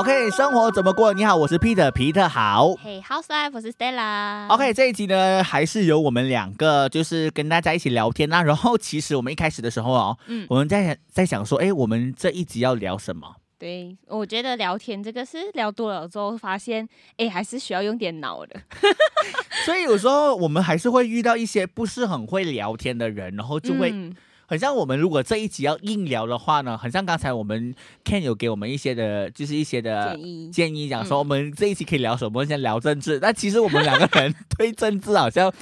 [0.00, 1.12] OK，生活怎么过？
[1.12, 2.74] 你好，我是 Peter，皮特好。
[2.82, 4.48] 嘿、h o w s Life，我是 Stella。
[4.48, 8.42] OK，这一集呢，还是由我们两个，就是跟大家一起聊天啦。
[8.42, 13.34] 然后，其实我们一开始的时候哦，嗯我们在在想说，哎，我们这一集要聊什么？
[13.58, 18.58] 对，我觉得聊天这个是聊多了之后发现，哎，还是需要用点脑的。
[19.66, 24.16] 所以有时候我们还是会遇到一些不是很会聊天的人，然后就会嗯
[24.50, 27.72] 很像我们如果这一集要硬聊的话呢，很像刚才我们
[28.04, 33.20] Ken 有给我们一些的，就是一些的建议建议，讲说嗯我们这一期可以聊什么，先聊政治。
[33.20, 35.52] 但其实我们两个人对政治好像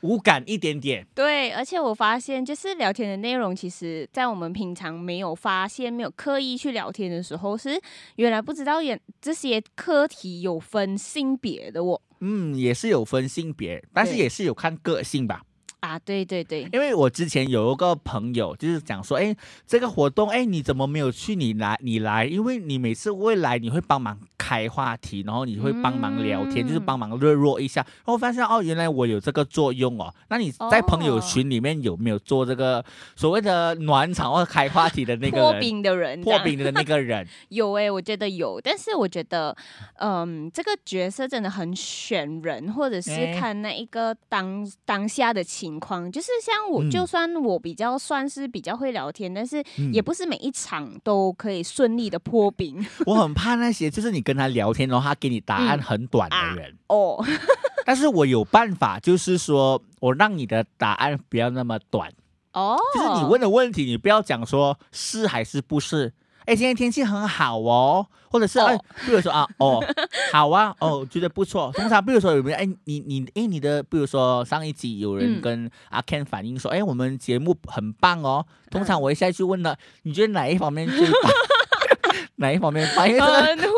[0.00, 1.06] 无感一点点。
[1.14, 7.78] 对，而且我发现，就是聊天的内容，其实在我们平常没有发现、没有刻意去聊天的时候，是
[8.16, 12.00] 原来不知道原这些课题有分性别的哦。
[12.20, 15.42] 嗯，也是有分性别，但是也是有看个性吧。
[15.80, 19.34] 啊，对对对，因为我之前有一个朋友，就是讲说，哎，
[19.66, 21.36] 这个活动，哎，你怎么没有去？
[21.36, 27.80] 你来，你来，因为你每次会来，你会帮忙开话题，然后你会帮忙聊天，就是嗯帮忙热络一下。
[27.80, 30.12] 然后发现哦，原来我有这个作用哦。
[30.28, 35.60] 那你在朋友群里面有没有做这个所谓的暖场或开话题的那个破？
[35.60, 39.56] 冰的人，破冰的那个人， 有诶、我觉得有，但是我觉得，
[39.98, 46.10] 嗯，这个角色真的很选人，或者是哎看那一个当当下的情况。
[46.12, 56.76] 就是像我，嗯就算我比较算是比较会聊天，但是嗯也不是每一场都可以顺利的破冰 我很怕那些就是你跟他聊天，然后他给你答案嗯很短的啊人。
[56.86, 57.24] 哦。
[57.84, 62.12] 但是我有办法，就是说我让你的答案不要那么短，
[62.52, 66.12] 哦，就是你问的问题，你不要讲说是还是不是。
[66.48, 69.84] 哎，今天天气很好哦，或者是哦哎，比如说啊， 哦，
[70.32, 71.70] 好啊，哦，觉得不错。
[71.74, 78.46] 通常比如说有没有哎，你你哎你的，比如说上一集有人嗯跟阿 Ken 反映说，哎，我们节目很棒哦。
[78.70, 81.30] 通嗯常我一下去问了，你觉得哪一方面最棒？
[82.36, 83.06] 哪一方面棒？
[83.06, 83.68] 因为这个很会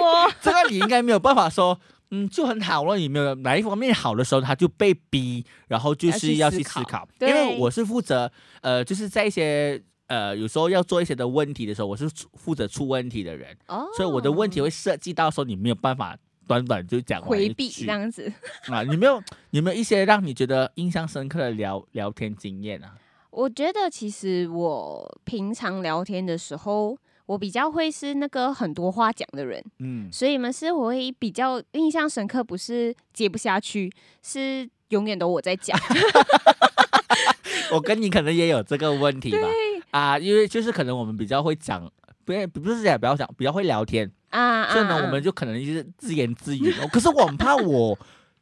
[0.00, 0.32] 我。
[0.42, 1.78] 这个你应该没有办法说，
[2.10, 2.96] 嗯，就很好了。
[2.96, 7.06] 你没有哪一方面好的时候，他就被逼，然后就是要去思考。
[7.20, 8.32] 因为我是负责，
[8.62, 18.32] 呃，就是在一些呃有时候要做一些的问题的时候，我是出负责出问题的人，哦，所以我的问题会涉及到说你没有办法短短就讲完回避这样子。
[18.68, 18.82] 啊。
[18.82, 22.94] 你没有你有没有一些让你觉得印象深刻的聊聊天经验啊？
[23.30, 26.96] 我觉得其实我平常聊天的时候，
[27.26, 29.62] 我比较会是那个很多话讲的人。
[29.80, 35.78] 嗯，所以呢，是我会比较印象深刻，不是接不下去，是永远都我在讲。
[37.72, 39.48] 我跟你可能也有这个问题吧？
[39.96, 41.90] 啊，因为就是可能我们比较会讲。
[42.24, 46.88] 不是不是讲，不要讲，比较会聊天，啊所以呢，啊我们就可能就是自言自语哦。
[46.92, 47.96] 可是我很怕我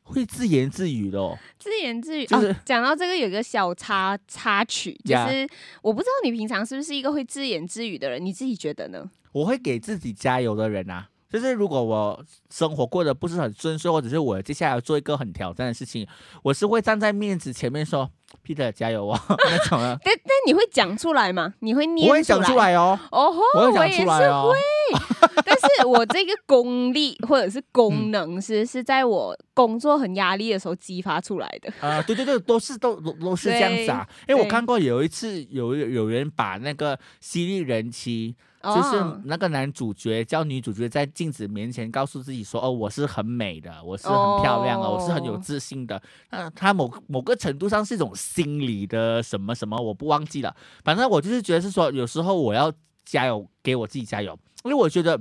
[0.05, 1.37] 会自言自语的哦。
[1.59, 2.25] 自言自语。
[2.25, 5.47] 就是哦讲、到这个，有一个小插插曲，就呀是
[5.83, 9.11] 我不知道你平常是不是一个会自言自语的人，你自己觉得呢？
[9.33, 11.11] 我会给自己加油的人啊。
[11.29, 16.07] 就是如果我生活过得不是很顺遂，或者是我接下来要做一个很挑战的事情，
[16.43, 18.11] 我是会站在面子前面说
[18.45, 21.55] “Peter 加油哦” 那种啊， 但但你会讲出来吗？
[21.61, 24.53] 你会念我会讲出来哦，哦吼，我也是出来哦。
[25.45, 31.73] 但是我这个功力或者是功能是、是在我工作很压力的时候激发出来的。
[31.81, 34.07] 啊、对对对，都是都都都是这样子啊。
[34.29, 38.35] 因为我看过有一次有有人把那个犀利人妻。
[38.65, 50.55] 就是哦那个男主角叫女主角在镜子面前告诉自己说：“哦，我是很美的，我是很漂亮的，我是很有哦自信的。”那他某某个程度上是一种心理的什么什么，我不忘记了。
[50.83, 52.73] 反正我就是觉得是说，有时候我要
[53.05, 55.21] 加油，给我自己加油，因为我觉得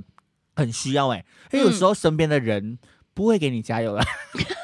[0.56, 2.78] 很需要哎、因为有时候身边的人
[3.12, 4.02] 不会给你加油的。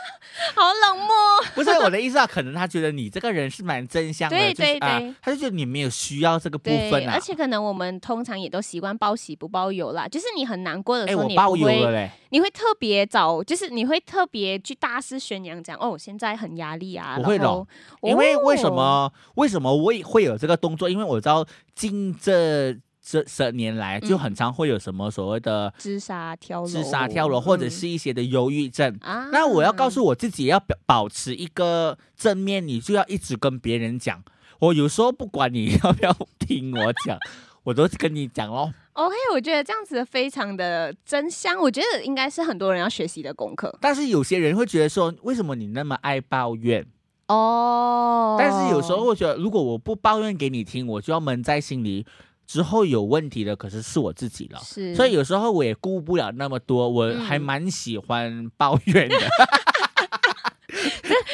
[0.57, 1.09] 好冷漠。
[1.55, 7.13] 不是我的意思啊，可能他觉得你这个人是蛮真香的，对就是啊对对，他就觉得你没有需要这个部，分啊。
[7.15, 12.11] 而且可能我们通常也都习惯报喜不报忧啦，就是你很难过的哎，时候，你我包不会，邮了嘞。
[12.31, 17.17] 你会特别找，就是你会特别去大肆宣扬讲，哦，我现在很压力啊。
[17.19, 17.67] 我会的
[18.03, 18.69] 因为为什？
[18.69, 20.89] 哦么、为什么我也会有这个动作？
[20.89, 21.45] 因为我知道
[21.75, 22.73] 近这
[23.11, 28.97] 这十年来就很常会有什么所谓的自杀跳楼，自杀跳楼，或者是一些的忧郁症。
[29.33, 34.23] 那我要告诉我自己，要表保持一个正面，你就要一直跟别人讲。
[34.61, 37.19] 我有时候不管你 要不要听我讲，
[37.65, 38.71] 我都跟你讲喽。
[38.93, 46.87] OK，我觉得这样子非常的真香，我觉得应该是很多人要学习的功课但是有些人会觉得说，为什么你那么爱抱怨？
[47.27, 48.37] 哦。
[48.39, 52.07] 但是有时候我觉得，如果我不抱怨给你听，我就要闷在心里。
[52.51, 54.59] 之后有问题的，可是是我自己了。
[54.65, 59.17] 是，所以有时候我也顾不了那么多，我嗯还蛮喜欢抱怨的。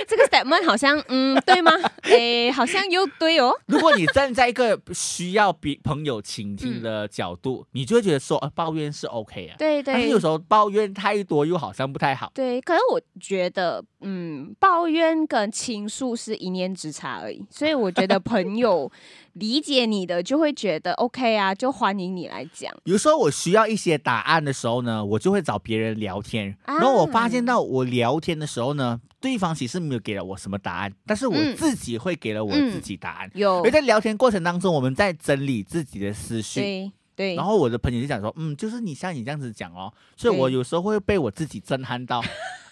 [0.08, 1.70] 这个 statement 好像嗯对吗？
[2.02, 3.50] 诶，好像又对哦。
[3.66, 9.56] 如果你站在一个需要别朋友倾听的角度，你就会觉得说，呃，抱怨是 OK 啊。
[9.58, 12.30] 对对但是有时候抱怨太多又好像不太好。
[12.34, 18.90] 对，可是我觉得，嗯，抱怨跟倾诉是一念之差而已，所以我觉得朋友
[19.32, 22.72] 理解你的就会觉得 OK 啊，就欢迎你来讲。
[22.84, 33.30] 有时候我需要一些答案的时候呢，我就会找别人聊天，啊然后我发现到我聊天的时候呢，对方其实没有给了我什么答案，但是我嗯自己会给了我自己答案。
[33.34, 36.92] 有因为在聊天过程当中，我们在整理自己的思绪。
[37.16, 37.26] 对。
[37.32, 42.22] 对，然后我的朋友就讲说，嗯，就是你像你这样子讲哦，所以我有时候会被我自己震撼到，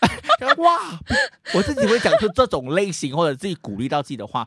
[0.59, 1.01] 哇，
[1.55, 4.47] 我自己会讲出这种类型或者自己鼓励到自己的话，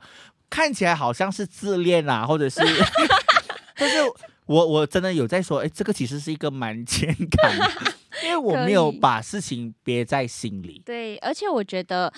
[0.50, 2.62] 看起来好像是自恋啊，或者是，
[3.76, 3.98] 但是
[4.46, 10.82] 我我真的有在说，哎，这个其实是一个蛮健康的，因为我没有把事情憋在心里。
[10.86, 12.14] 对，而且我觉得，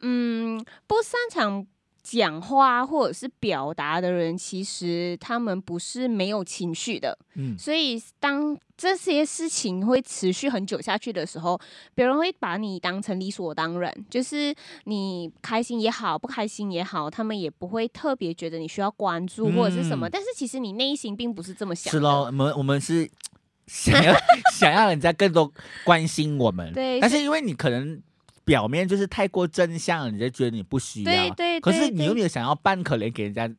[0.00, 1.66] 嗯，不擅长
[2.04, 7.18] 讲话或者是表达的人，其实他们不是没有情绪的。
[7.34, 11.58] 嗯，所以当这些事情会持续很久下去的时候，
[11.94, 14.54] 别人会把你当成理所当然，就是
[14.84, 20.06] 你开心也好，不开心也好，他们也不会特别觉得你需要关注或者是什么。
[20.06, 21.98] 嗯但是其实你内心并不是这么想的。
[21.98, 23.10] 是咯，我们我们是
[23.66, 24.14] 想要
[24.52, 25.50] 想要人家更多
[25.84, 27.98] 关心我们，对但是因为你可能
[28.44, 33.50] 表面就是太过真相，你就觉得你不需要，对对可是对对你有没有想要扮可怜给人家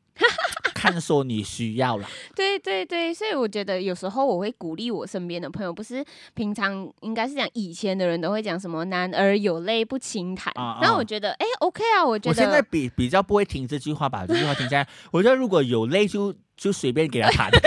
[0.74, 6.06] 看，说你需要了， 对对对，所以我觉得有时候我会鼓励我身边的朋友，不是
[6.36, 10.80] 平常应该是讲以前的人都会讲什么“男儿有泪不轻弹”，啊啊。
[10.82, 12.36] 然后我觉得哎 OK 啊，我觉得。
[12.36, 17.50] 我现在比比较不会听这句话，吧这句话听起来，我觉得如果有泪就就随便给他弹。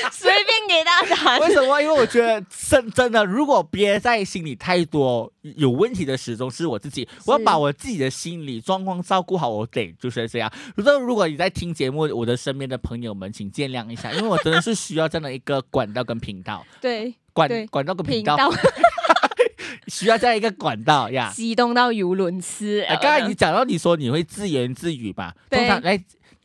[0.12, 1.80] 随便给大家为什么？
[1.80, 7.08] 因为我觉得真真的，如果憋在心里太多有问题的，始终是我自己。
[7.26, 10.50] 我要把我自己的心理状况照顾好，我得就是这样。
[10.76, 18.36] 如果如果你在听节目，我的身边的朋友们，请见谅一下，因为我真的是需要这样的一个管道跟频道， 对管对管道跟频道，
[19.88, 21.32] 需要这样一个管道呀。
[21.34, 22.82] 激动到语无伦次。
[22.82, 25.34] 哎，刚才你讲到你说你会自言自语吧？
[25.48, 25.98] 对通常来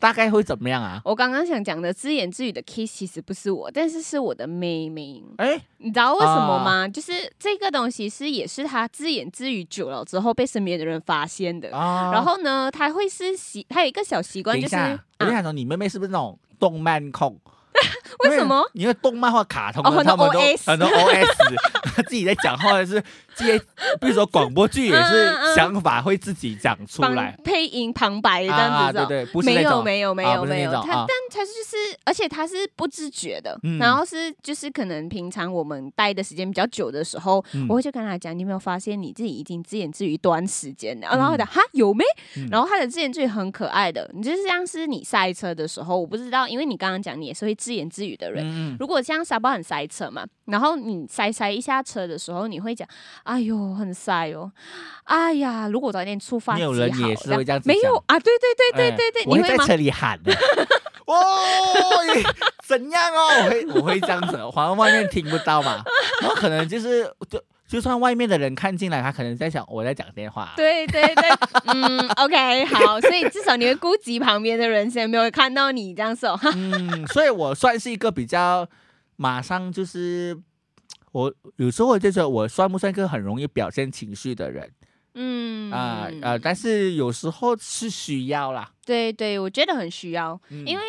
[0.03, 0.99] 大概会怎么样啊？
[1.05, 5.23] 我刚刚想讲的自言自语的 kiss 其实不是我，但是是我的妹妹。
[5.37, 6.87] 哎，你知道为什么啊吗？
[6.89, 11.73] 就是这个东西是也是她自言自语久了之后被身边的人发现的。
[11.73, 17.39] 啊然后呢，她会是习，她有一个小习惯，就是我想说，你妹妹是不是那种动漫控？
[18.25, 18.61] 为什么？
[18.73, 23.01] 因为动漫或卡通，哦很多他们都 OS 很多 OS，自己在讲话的是
[23.35, 23.59] 这些，
[23.99, 29.05] 比如说广播剧也是嗯想法会自己讲出旁来配音旁白这样子哦。
[29.07, 31.05] 对对，不是没有没有没有没有，他啊。
[31.07, 33.77] 但他就是，而且他是不自觉的，嗯。
[33.77, 37.67] 然后是就是可能平常我们待的时间比较久的时候，嗯。
[37.69, 41.07] 我会去跟他讲，你有没有发现你自己已经自言自语一段时间了？
[41.09, 42.03] 然后他讲哈有没？
[42.37, 42.47] 嗯。
[42.51, 48.77] 然后他的自言自语很可爱的，你就是像是你塞车的时候，我不知道，因为你刚刚讲你也是会自言自语的人。
[48.79, 52.87] 如果像沙包很塞车嘛，然后你塞塞一下车的时候，你会讲
[53.23, 54.51] ：“哎呦，很晒哦，
[55.05, 58.19] 哎呀，如果早点出发没有人也是会这样子没有啊？
[58.19, 59.65] 对对对对哎对对，我会在你会吗？
[59.65, 60.33] 车里喊的。
[61.05, 61.15] 哦，
[62.15, 62.23] 你
[62.65, 63.27] 怎样哦？
[63.43, 65.83] 我会我会这样子，好像外面听不到嘛。
[66.21, 70.53] 然后可能就是就就算外面的人看进来，他可能在想我在讲电话。
[70.55, 71.29] 对对对，
[71.65, 76.37] 嗯， OK，好，所以至少你会顾及旁边的人，先没有看到你这样说？
[76.37, 78.65] 哈 嗯，所以我算是一个比较
[79.17, 80.37] 马上就是，
[81.13, 84.69] 我有时候我就觉得我算不算一个很容易表现情绪的人
[85.15, 90.65] 嗯啊呃，但是有时候是需要啦，对对，我觉得很需要，嗯。
[90.67, 90.83] 因为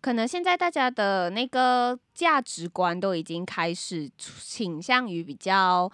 [0.00, 5.88] 可能现在大家的那个价值观都已经开始倾向于比较。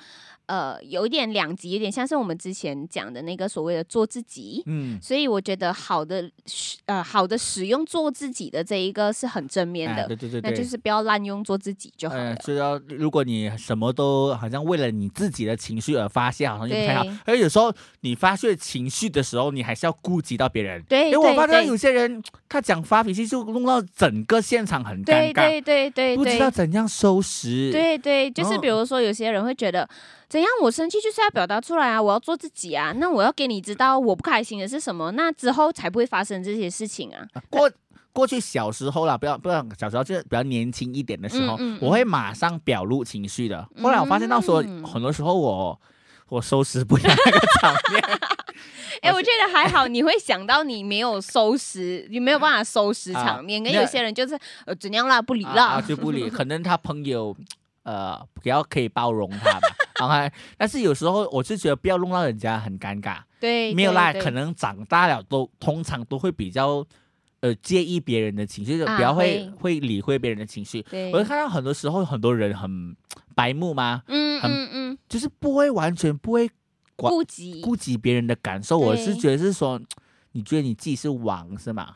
[0.47, 12.37] 呃，有一点两极，有点像是我们之前讲的那个所谓的做自己，嗯，所以我觉得好的使呃好的使用做自己的这一个是很正面的，哎对对对对，那就是不要滥用做自己就好了呃，。
[12.45, 17.05] 就要如果你什么都好像为了你自己的情绪而发泄，好像就不太好。
[17.25, 20.83] 而有时候你发泄情绪的时候，你还是要顾及到别人。
[20.87, 27.71] 对因为我发现有些人他讲发脾气，就弄到整个现场很尴对尬，对对对不知道，怎样收拾。
[27.71, 29.89] 对对，就是比如说有些人会觉得，
[30.29, 37.27] 怎样我生气就是要表达出来啊，我要做自己啊，那我要给你知道我不开心的是什么，那之后才不会发生这些事情啊。
[37.51, 37.71] 过
[38.13, 43.67] 过去小时候啦，不要不要小时候就是比较年轻一点的时候，嗯嗯嗯我会马上表露情绪的。
[43.83, 45.81] 后来我发现到说，嗯很多时候我
[46.29, 48.03] 我收拾不了那个场面。
[49.03, 55.65] 哎、我觉得还好，你会想到你没有收拾，你没有办法收拾场面，啊跟有些人就是呃怎样啦，不理啊啦。
[55.67, 57.37] 啊就不理，可能他朋友
[57.83, 59.69] 呃比较可以包容他吧。
[60.01, 63.19] OK，但是有时候我是觉得不要弄到人家很尴尬。
[63.41, 66.85] 对，没有啦，可能长大了都通常都会比较
[67.41, 70.85] 呃介意别人的情绪，就啊比较会、会理会别人的情绪。
[71.13, 72.97] 我就看到很多时候很多人很
[73.35, 76.55] 白目嘛，嗯很嗯嗯，就是不会完全不会管
[76.97, 78.79] 顾及顾及别人的感受。
[78.79, 79.81] 我是觉得是说，
[80.33, 81.95] 你觉得你自己是王是吗？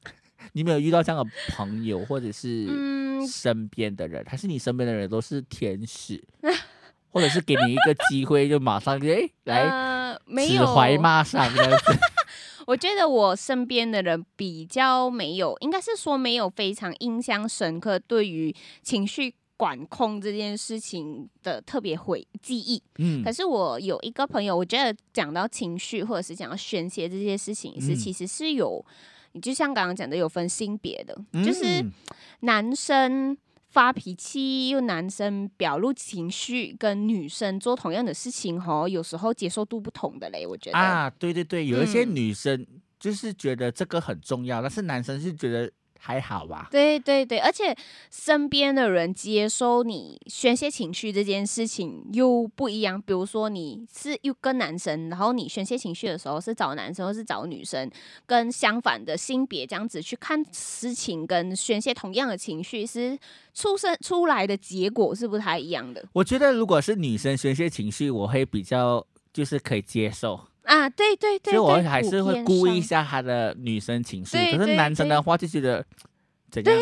[0.52, 6.22] 你没有遇到这样的朋友，或者是嗯身边的人，还是你身边的人都是天使，
[7.10, 11.98] 或者是给你一个机会就马上就哎来呃没指有怀骂上这样子？
[12.66, 22.82] 我觉得我身边的人比较没有，应该是说没有非常印象深刻对于情绪管控这件事情的特别回记忆。
[22.96, 28.82] 嗯可是我有一个朋友，我觉得讲到情绪或者是讲到宣泄这些事情，是嗯其实是有，
[29.32, 31.14] 你就像刚刚讲的有分性别的，
[31.44, 31.92] 就是嗯
[32.40, 33.36] 男生。
[33.72, 40.76] 发脾气，又男生表露情绪，跟女生做同样的事情，吼，有时候接受度不同的嘞，我觉得。
[40.76, 42.66] 啊，对对对，有一些嗯女生
[42.98, 46.68] 就是觉得这个很重要，但是男生是觉得还好吧。
[46.70, 47.76] 对对对，而且
[48.10, 53.00] 身边的人接收你宣泄情绪这件事情又不一样。
[53.00, 57.90] 比如说你是又跟男生，然后你宣泄情绪的时候是找男生或是找女生，
[58.26, 63.18] 跟相反的性别这样子去看事情，跟宣泄同样的情绪是
[63.52, 70.40] 出生出来的结果是不太一样的我觉得如果是女生宣泄情绪，我会比较就是可以接受，
[70.74, 70.88] 啊。
[70.88, 74.36] 对对对所以我对还是会顾一下他的女生情绪。
[74.36, 75.84] 可是对对对男生的话就觉得
[76.50, 76.74] 怎样？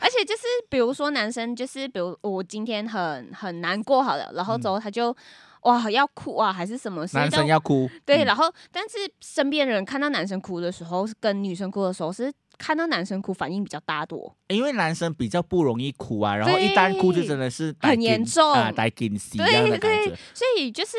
[0.00, 5.14] 而且就是比如说男生，就是比如我今天很很难过好了，然后之后他就、
[5.62, 14.32] 哇要哭啊还是什么事，嗯男生要哭，对，嗯然后但是身边人看到男生哭的时候，跟女生哭的时候是看到男生哭反应比较大多。
[14.48, 20.14] 因为男生比较不容易哭啊，然后一旦哭就真的是很严重啊，带紧死这样的感觉。
[20.32, 20.96] 所以就是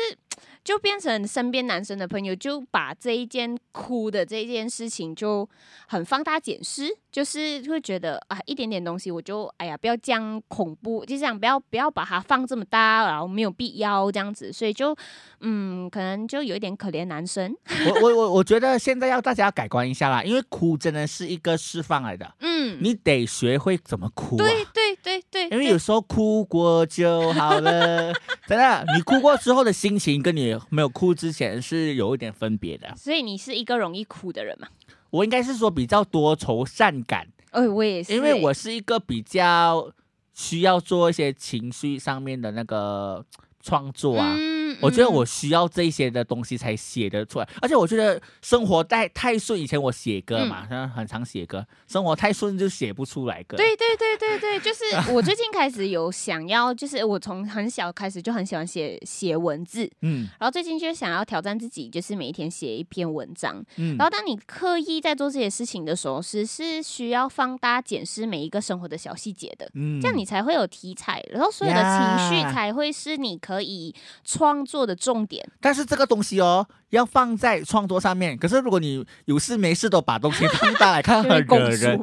[0.64, 5.48] 就变成身边男生的朋友就把这一件哭的这件事情就
[5.86, 14.96] 很放大检视，就是会觉得啊一点点东西我就哎呀不要这样恐怖，就这样不要不要把它放这么大，然后没有必要这样子，所以就
[15.40, 17.54] 嗯可能就有一点可怜男生，
[17.86, 24.44] 我我我我觉得现在要大家要改观一下啦，因为哭真的是一个释放来的，嗯，你得学会怎么哭啊。
[24.44, 28.12] 对对对对，因为有时候哭过就好了，
[28.46, 32.92] 真的，你哭过之后的心情跟你没有哭之前是有一点分别的。
[32.96, 34.68] 所以你是一个容易哭的人嘛？
[35.10, 39.90] 我应该是说比较多愁善感，哎、我也是欸、因为我是一个比较
[40.34, 43.24] 需要做一些情绪上面的那个
[43.62, 44.34] 创作啊。
[44.36, 53.56] 嗯我觉得嗯我需要这些的东西才写得出来，而且我觉得生活太太顺，以前我写歌嘛，嗯像很常写歌，生活太顺就写不出来歌。
[53.56, 63.64] 对对对对对，就是 我最近开始有想要，就是我从很小开始就很喜欢写写文字，嗯然后最近就想要挑战自己，就是每一天写一篇文章。
[63.76, 69.68] 嗯然后当你刻意在做这些事情的时候，是是需要放大检视每一个生活的小细节的。
[69.74, 73.94] 嗯这样你才会有题材，然后所有的情绪才会是你可以
[74.24, 75.46] 创作的重点。
[75.60, 78.36] 但是这个东西哦，要放在创作上面。
[78.36, 81.98] 可是如果你有事没事都把东西放大来看， 很公惹人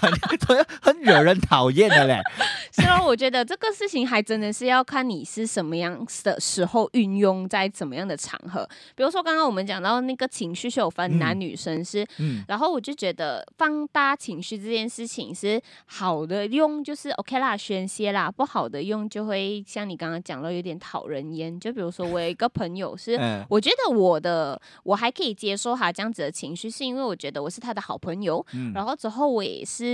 [0.00, 2.20] 很很惹人讨厌的嘞。
[2.72, 8.66] 所以我觉得这个事情还真的是要看你是什么样的时候运用在怎么样的场合。
[8.94, 21.58] 比如说刚刚我们讲到那个情绪是有分男女生是，嗯然后我就觉得放大情绪这件事情是好的用，就是 OK 啦，宣泄啦；不好的用就会像你刚刚讲到有点讨人厌。
[21.58, 29.89] 就比如说我有一个朋友是， 嗯我觉得我的我还可以接受他这样子的情绪，是因为我觉得我是他的好朋友，嗯然后之后我也是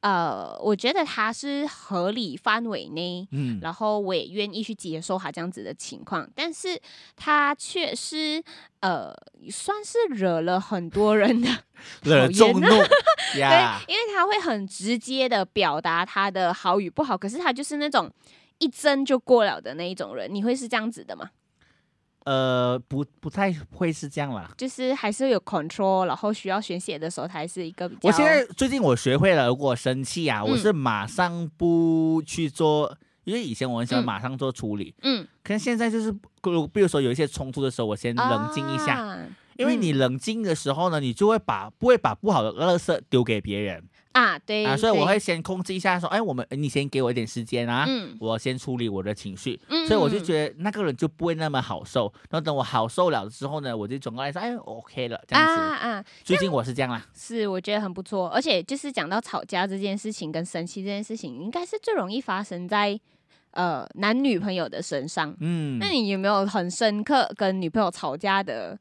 [0.00, 3.26] 呃，我觉得他是合理范围内。
[3.32, 6.80] 嗯然后我也愿意去接受他这样子的情况，但是
[7.16, 8.42] 他却是
[8.80, 9.12] 呃，
[9.50, 11.48] 算是惹了很多人的
[12.02, 12.66] 惹众怒
[13.38, 13.84] 呀。
[13.86, 18.10] 对，因为他会很直接的表达他的好与不好，可是他就是那种
[18.58, 20.32] 一针就过了的那一种人。
[20.32, 21.30] 你会是这样子的吗？
[22.28, 24.50] 呃，不不太会是这样啦。
[24.58, 28.00] 就是还是有 control，然后需要宣泄的时候，它还是一个比较……
[28.02, 30.58] 我现在最近我学会了，如果生气啊，我嗯。
[30.58, 32.94] 是马上不去做，
[33.24, 34.04] 因为以前我很喜欢嗯。
[34.04, 35.26] 马上做处理，嗯。
[35.42, 43.82] 可是现在就是，如比如说有一些冲突的时候，我先冷静一下，啊因为你冷静的时候呢，你就会把不会把不好的垃圾丢给别人
[44.18, 48.16] 啊，对啊，所以我对会先控制一下，说，哎，我们你先给我一点时间啊，嗯。
[48.18, 55.52] 我先处理我的情绪，嗯所以我就得觉得那个人就不会那么好受，然后等我好受了之后呢，我就转过来说，哎，OK 了，这样子。
[55.60, 62.98] 啊啊，最近我是这样啦，是我觉得很不错，而且就是讲到吵架这件事情跟生气这件事情，应该是最容易发生在
[63.52, 65.34] 呃男女朋友的身上。
[65.40, 68.76] 嗯，那你有没有很深刻跟女朋友吵架的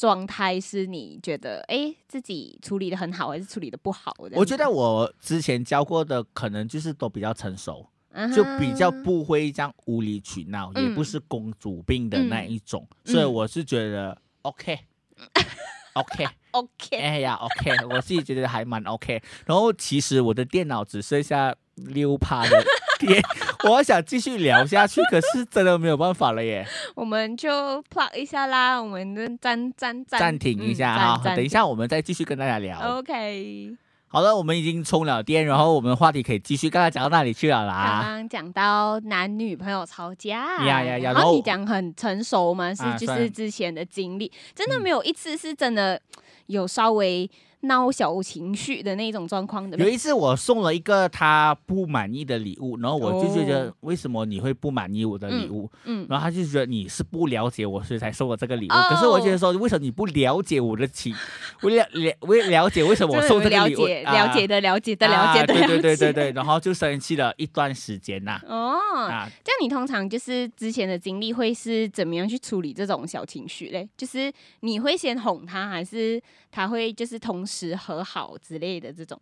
[0.00, 0.58] 状态？
[0.60, 4.14] 是你觉得哎、诶自己处理的很好，还是处理的不好？
[4.32, 14.78] 我觉得我之前教过的可能就是都比较成熟，嗯就比较不会这样无理取闹，也不嗯是公主病的那一种，嗯所以我是觉得 OK。
[15.94, 19.20] OK，OK， 哎呀，OK，我自己觉得还蛮 OK。
[19.44, 22.64] 然后其实我的电脑只剩下六趴的
[23.00, 23.20] 电，
[23.68, 26.66] 我想继续聊下去，可是真的没有办法了耶。
[26.94, 32.98] 我们就 plug 一下啦，我们就暂暂暂暂停一下哈，嗯等一下我们再继续跟大家聊。
[32.98, 33.74] OK，
[34.08, 36.68] 好了，我们已经充了电，然后我们话题可以继续。
[36.68, 38.00] 刚才讲到哪里去了刚啦？
[38.02, 46.00] 刚刚讲到男女朋友吵架，呀呀呀然然后后你讲很成熟嘛，是就是之前的经历，真的嗯没有一次是真的
[46.46, 47.30] 有稍微
[47.62, 49.88] 闹小情绪的那种状况的有？
[49.88, 55.70] 一次我送了一个他不满意的礼物，然后我就觉得哦为什么你会不满意我的礼物？
[55.84, 58.72] 嗯，然后他就觉得你是不了解我，所以才送我这个礼物。
[58.72, 61.14] 哦可是我觉得说，为什么你不了解我的情？
[61.62, 63.80] 我了了我也了解为什么我送这个礼物？
[63.80, 69.28] 了解啊了解的了解的了解的，啊对对对对对，然后就生气了一段时间呐、哦，啊。
[69.44, 73.88] 这样你通常就是之前的经历会是怎么样去处理这种小情绪嘞？
[73.96, 79.20] 就是你会先哄他，还是他会就是同时和好之类的这种？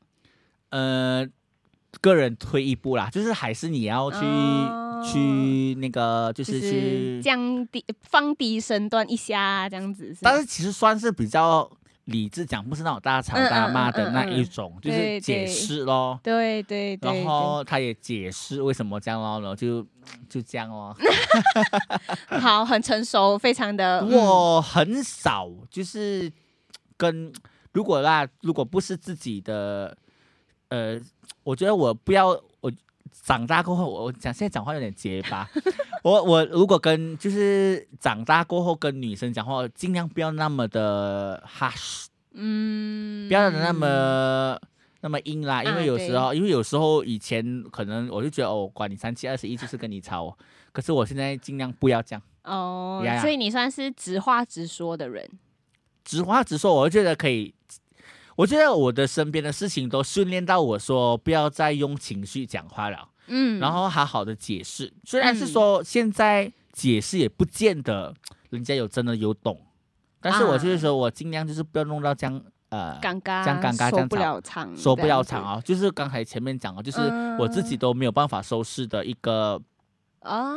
[0.70, 1.26] 呃，
[2.02, 10.12] 个人退一步啦，就是还是你要去、哦去那个，就就是是去，降低放低身段一下，这样子。
[10.20, 11.70] 但是其实算是比较
[12.06, 16.18] 理智讲，不是那种大吵大骂的那一种，就是解释咯。
[16.20, 19.86] 对对对然后他也解释为什么这样咯，然后就
[20.28, 20.92] 就这样咯。
[20.98, 21.08] 对，
[22.40, 24.00] 好，很成熟，非常的。
[24.00, 26.30] 嗯我很少就是
[26.96, 27.32] 跟
[27.72, 29.96] 如果啦，如果不是自己的，
[30.68, 31.00] 呃，
[31.44, 32.28] 我觉得我不要
[32.60, 32.72] 我
[33.12, 35.48] 长大过后，我我讲现在讲话有点结巴。
[36.04, 44.58] 我我如果跟就是长大过后跟女生讲话，尽量不要那么的 hush，嗯，不要那么。
[45.00, 50.36] 那么硬啦，因为啊有时候，因为有时候以前可能我就觉得哦，管你三七二十一，就是跟你吵。
[50.72, 52.22] 可是我现在尽量不要这样。
[52.42, 55.24] 哦所以你算是直话直说的人。
[56.08, 57.54] 直话直说，我就觉得可以。
[58.34, 64.90] 我觉得我的身边的事情都训练到我说不要再用情绪讲话了，嗯，然后好好的解释。
[65.04, 68.14] 虽然是说现在解释也不见得
[68.48, 69.60] 人家有真的有懂，
[70.20, 75.60] 但是我就是说我尽量就是不要弄到这样呃尴尬，这样尴尬这样吵了场，收不了场啊。
[75.62, 77.00] 就是刚才前面讲的，就是
[77.38, 79.60] 我自己都没有办法收拾的一个、
[80.20, 80.54] 啊，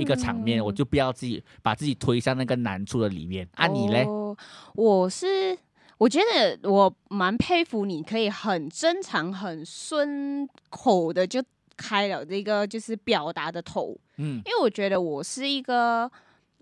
[0.00, 3.46] 一个场面，我就不要自己把自己推向那个难处的里面。
[3.54, 4.04] 啊，你嘞？
[4.04, 4.27] 哦
[4.74, 5.58] 我是
[5.98, 11.42] 我觉得我蛮佩服你，可以很正常、很顺口的就
[11.76, 14.40] 开了这个就是表达的头，嗯。
[14.44, 16.10] 因为我觉得我是一个。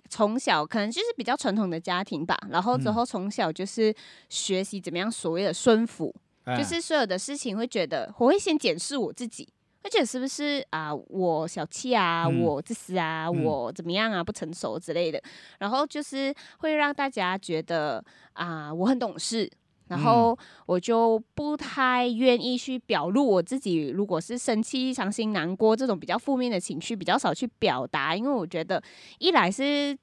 [0.09, 2.95] 从小可能就是比较传统的家庭吧，然后之嗯。
[2.95, 3.93] 后从小就是
[4.29, 6.57] 学习怎么样所谓的顺服，哎。
[6.57, 9.49] 就是所有的事情会觉得我会先检视我自己，
[9.87, 13.45] 而且是不是啊、我小气啊，嗯我自私啊，嗯。
[13.45, 15.23] 我怎么样啊，不成熟之类的，
[15.61, 19.49] 然后就是会让大家觉得啊、我很懂事。
[19.87, 28.83] 然后我就不太愿意去表露我自己，如果是生气、伤心、难过这种比较负面的情绪，比较少去表达，因为我觉得
[29.21, 29.97] 一来是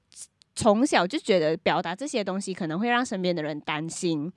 [0.54, 4.32] 从小就觉得表达这些东西可能会让身边的人担心，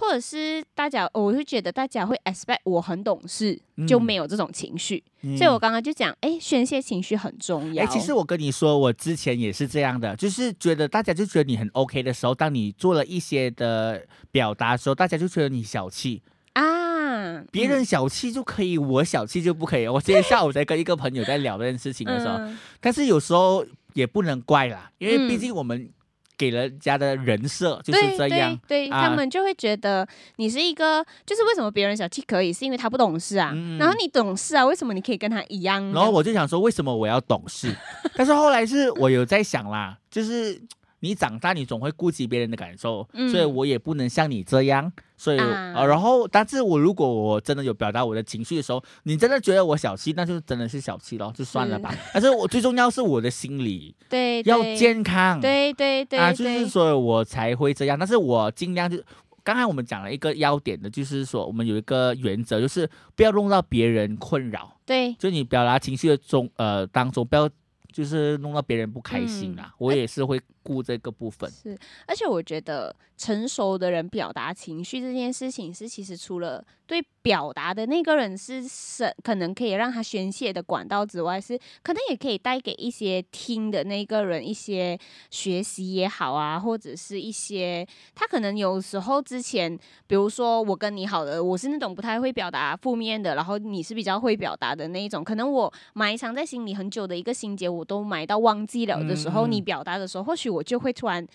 [0.00, 5.04] 或者是大家，我会觉得大家会 expect 我很懂事，就嗯没有这种情绪。
[5.22, 7.84] 嗯所以我刚刚就讲，哎，宣泄情绪很重要。
[7.84, 16.22] 哎、其实我跟你说，我之前也是这样的，就是觉得大家就觉得你很 OK 的时候，当你做了一些的表达的时候，大家就觉得你小气，
[16.54, 19.86] 啊，别人小气就可以，我小气就不可以。
[19.86, 25.90] 我今天 下午在跟一个朋友在聊这件事情的时候，嗯但是有时候也不能怪啦，因为毕嗯竟我们
[26.40, 28.58] 给人家的人设就对是这样。
[28.66, 33.52] 对，他们就会觉得你是一个，就是为什么别人小气可以，是因为他不懂事啊。
[33.54, 35.84] 嗯然后你懂事啊，为什么你可以跟他一样？
[35.92, 37.76] 然后我就想说，为什么我要懂事？
[38.16, 40.58] 但是后来是我有在想啦，就是
[41.00, 44.92] 你长大，你总会顾及别人的感受，嗯所以我也不能像你这样。
[45.16, 51.94] 所以、啊呃，然后，但是我如果我真的有表达我的情绪的时候，你真的觉得我小气，那就真的是小气咯，就算了吧。
[52.14, 57.98] 但是我最重要是我的心理对要健康，对对对啊，就是所以我才会这样。
[57.98, 58.98] 但是我尽量就。
[59.42, 64.76] 刚才我们讲了一个要点的，就是说我们有一个原则，就是不要弄到别人困扰。
[64.84, 67.48] 对就你表达情绪的中呃当中，不要
[67.90, 69.64] 就是弄到别人不开心啦。
[69.66, 71.50] 嗯我也是会顾这个部分。
[71.50, 84.98] 是，而且我觉得成熟的人表达情绪这件事情，是其实除了对表达的那个人是是可能可以让他宣泄的管道之外，是可能也可以带给一些听的那个人一些
[85.30, 101.26] 学习也好啊，或者是一些他可能有时候之前，比如说我跟你好了，我是那种不太会表达负面的，然后你是比较会表达的那一种，可能我埋藏在心里很久的一个心结，我都埋到忘记了的时候，你表达的时候，或许我就会突然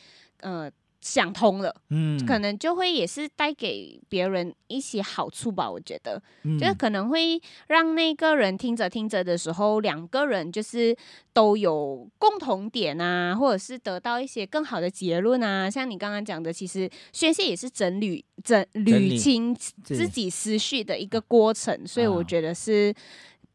[0.41, 0.69] 呃
[1.01, 5.69] 想通了，嗯，可能就会也是带给别人一些好处吧。
[5.69, 10.95] 我觉得，嗯就是可能会让那个人听着听着的时候，两个人就是
[11.31, 15.69] 都有共同点啊，或者是得到一些更好的结论啊。
[15.69, 22.91] 像你刚刚讲的，其实宣泄也是整理、整理捋清自己思绪的一个过程，所以我啊觉得是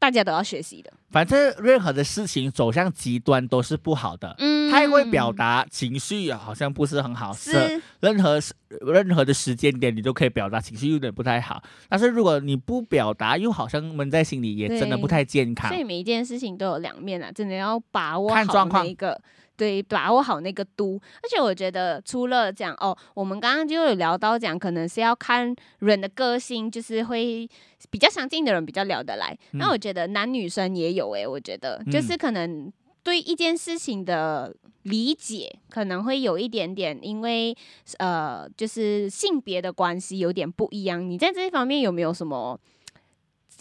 [0.00, 0.92] 大家都要学习的。
[1.10, 4.34] 反正任何的事情走向极端都是不好的。
[4.38, 7.32] 嗯太会表达情绪，好像不是很好。
[7.32, 8.40] 是任何
[8.80, 11.60] 任何的时间点，你都可以表达情绪，有点不太好。
[11.88, 15.76] 但是如果你不表达，又好像闷在心里，也真的不太健康所。
[15.76, 19.20] 以每一件事情都有两面啊，真的要把握好看状况那个。
[19.60, 27.46] 对，把握好那个度，而且我觉得除了讲哦，我们刚刚就有聊到讲，可能是要看人的个性，就是会
[27.90, 29.36] 比较相近的人比较聊得来。
[29.50, 37.54] 那、嗯我觉得男女生也有诶、我觉得就是可能对一件事情的理解可能会有一点点，因为
[37.98, 41.06] 呃，就是性别的关系有点不一样。
[41.06, 42.58] 你在这一方面有没有什么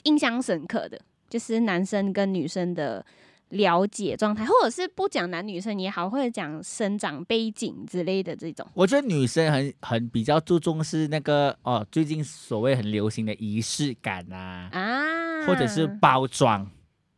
[0.04, 0.98] 印象深刻的？
[1.30, 3.06] 就是男生跟女生的
[3.50, 8.66] 了解状态，或者是不讲男女生也好，或者讲生长背景之类的这种。
[8.74, 16.70] 我觉得女生很很比较注重是那个哦，最近所谓很流行的仪式感啊，啊，或者是包装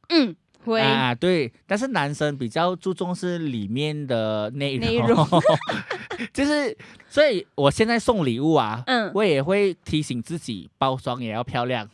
[0.10, 1.52] 嗯，会、啊，对。
[1.68, 5.28] 但是男生比较注重是里面的内容，内容
[6.34, 6.78] 就是
[7.10, 11.90] 所以我现在送礼物啊，嗯我也会提醒自己包装也要漂亮，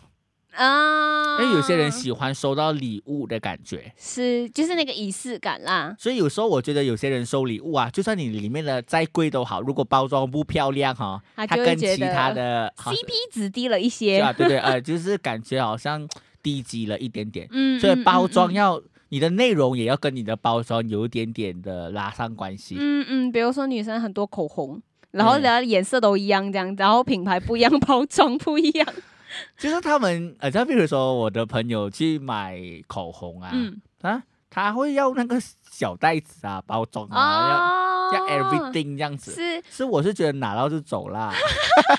[0.54, 3.92] 啊，因为有些人喜欢收到礼物的感觉。
[3.98, 5.96] 是就是那个仪式感啦。
[6.00, 16.08] 所以有时候我觉得有些人收礼物啊，就算你里面的再贵都好，如果包装不漂亮哈、他它跟其他的 CP 值低了一些，啊，对对， 呃，就是感觉好像
[16.42, 17.48] 低级了一点点。
[17.52, 22.76] 嗯，所以嗯包装，嗯要、你的内容也要跟你的包装有一点点的拉上关系。
[22.80, 24.82] 嗯嗯，比如说女生很多口红，
[25.12, 28.88] 然后嗯然后颜色都一样这样，然后品牌不一样， 包装不一样，
[29.58, 33.82] 就是他们，呃，像比如说我的朋友去买口红啊，嗯。
[34.02, 35.38] 啊，他会要那个
[35.72, 39.32] 小袋子啊，包装啊，哦，要要 everything 这样子。
[39.32, 41.34] 是是，我是觉得拿到就走啦。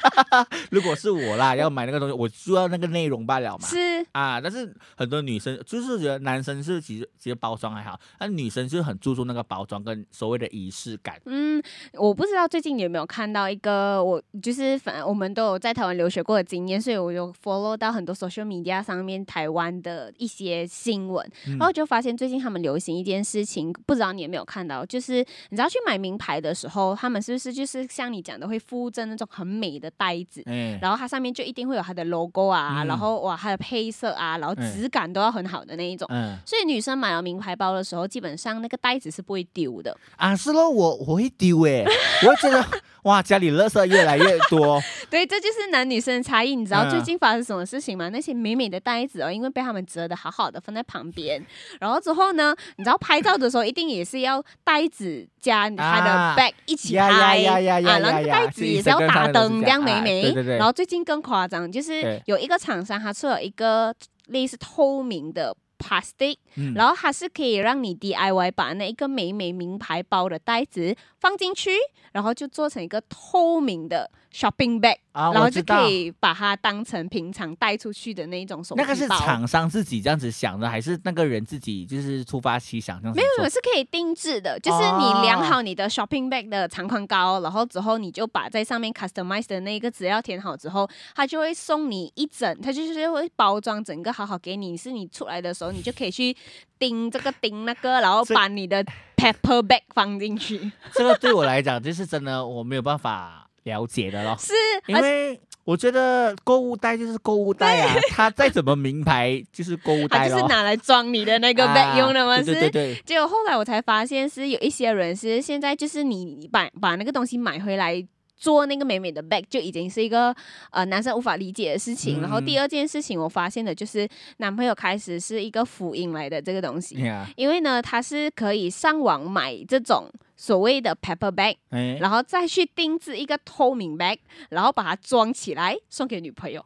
[0.70, 3.66] 如果是我啦，要买那个东西，我就要那个内容罢了嘛。
[3.66, 11.20] 是，啊，但是很多女生就是觉得男生是其实其实包装还好，但女生就很注重那个包装跟所谓的仪式感。
[11.26, 11.62] 嗯，
[11.94, 30.42] 我不知道最近你有没有看到一个，我就是反正我们都有在台湾留学过的经验，所以我有 follow 到很多 social media 上面台湾的一些新闻，嗯然后就发现最近他们流行一件事情，不知道你有没有看到，就是你知道去买名牌的时候，他们是不是就是像你讲的会附赠那种很美的袋子？
[30.46, 36.06] 嗯，然后它上面就一定会有它的 logo 啊，嗯然后哇，它的配色啊，然后嗯质感都要很好的那一种。
[36.10, 39.96] 嗯所以女生买了名牌包的时候，基本上那个袋子是不会丢的。
[40.16, 41.84] 啊，是咯，我我会丢诶，
[42.24, 42.64] 我会觉得
[43.08, 44.78] 哇，家里垃圾越来越多。
[45.08, 46.54] 对，这就是男女生的差异。
[46.54, 48.10] 你知道嗯最近发生什么事情吗？
[48.10, 51.42] 那些美美的袋子哦，因为被他们折的好好的放在旁边，
[51.80, 60.22] 然后之后呢，你知道拍照的时候一定也是要袋子加他的啊 bag 一起呀拍呀呀呀啊，然后袋子也是要打灯，这这样美美。
[60.22, 63.94] 对对对然后最近更夸张，就是有一个厂商他出了一个
[64.26, 71.70] 类似透明的 plastic，嗯，然后它是可以让你 DIY 把那一个美美名牌包的袋子放进去，
[72.12, 78.86] 然后就做成一个透明的 shopping bag，、啊，然后就可以把它当成平常带出去的那一种手提包。
[78.86, 96.36] 那个是厂商自己这样子想的，还是那个人自己就是突发奇想这样子没有，没有是可以定制的，就是你量好你的 shopping bag 的长宽高，然后之后你就把在上面 customize 的那个资料填好之后，它就会送你一整，它就是会包装整个好好给你，是你出来的时候你就可以去
[96.78, 98.84] 钉这个钉那个，然后把你的
[99.16, 100.70] paper bag 放进去。
[100.94, 104.34] 这个对我来讲，就是真的我没有办法了解的咯。
[104.40, 104.52] 是，
[104.86, 110.34] 因为我觉得购物袋就是购物袋啊，它再怎么名牌就是购物袋它。
[110.34, 112.36] 就是拿来装你的那个 bag 用的吗？
[112.36, 112.70] 啊对对是。
[112.70, 118.02] 对对，结果后来我才发现，是有一些人是现在就是你把把那个东西买回来
[118.38, 120.34] 做那个美美的 bag 就已经是一个
[120.70, 122.20] 呃男生无法理解的事情。
[122.22, 134.18] 然后第嗯二件事情，我发现的就是男朋友开始是一个福音来的这个东西，呀，因为呢，他是可以上网买这种所谓的 paper bag，哎，然后再去定制一个透明 bag，
[134.50, 136.64] 然后把它装起来送给女朋友。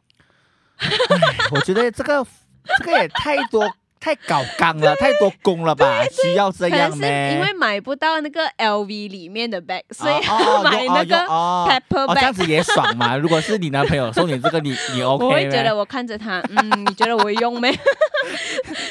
[1.51, 2.25] 我觉得这个
[2.77, 3.65] 这个也太多
[4.03, 6.03] 太搞纲了，太多工了吧？
[6.11, 7.35] 需要这样咩？
[7.35, 10.15] 因为买不到那个 LV 里面的 bag，所以
[10.61, 12.35] 买那个哦 paper 哦，这样 bag。
[12.35, 13.15] 子也爽嘛？
[13.17, 17.71] 如果是你男朋友送你这个，你你 OK 我会觉得我看着他，嗯，你觉得我会用没？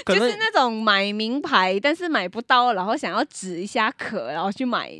[0.07, 4.91] 就是那种买名牌，但是买不到，然后想要指一下壳，然后去买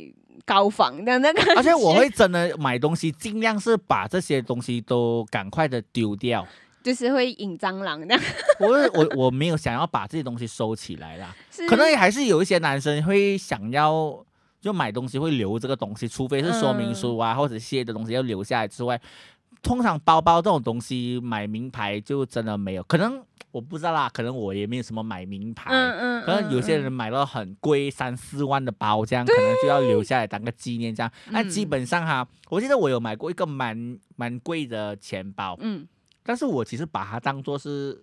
[0.45, 1.53] 高仿的那个。
[1.55, 6.45] 而且我会真的买东西，尽量是把这些东西都赶快的丢掉。
[6.83, 8.13] 就是会引蟑螂的，
[8.59, 11.33] 我我我没有想要把这些东西收起来啦，
[11.69, 14.23] 可能也还是有一些男生会想要
[14.59, 18.99] 就买东西会留这个东西，除非是说明书啊、或者些的东西要留下来之外，
[19.61, 25.69] 通常包包这种东西买名牌就真的没有，可能我不知道啦，可能我也没有什么买名牌。
[25.71, 31.11] 嗯嗯，可能有些人嗯买了很贵三四万的包，这样可能就要留下来当个纪念这样。
[31.29, 31.49] 那、嗯。
[31.49, 35.87] 基本上哈，我记得我有买过一个蛮蛮贵的钱包，嗯
[36.23, 38.01] 但是我其实把它当做是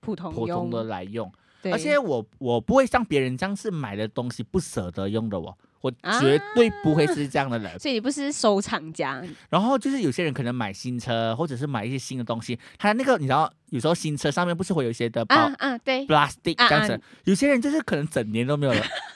[0.00, 1.30] 普通普通的，来用，
[1.62, 1.72] 对。
[1.72, 7.76] 而且我我不会像别人这样是买的东西不舍得用的我，我啊绝对不会是这样的人。
[7.78, 18.74] 所以你不是收藏家，然后就是有些人可能买新车，或者是买一些新的东西，他那个你知道，有时候新车上面不是会有一些的包、啊啊，对，plastic 啊这样子，啊有些人就是可能整年都没有